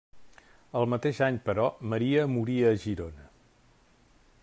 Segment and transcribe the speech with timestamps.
[0.79, 3.31] El mateix any, però, Maria morí a Girona.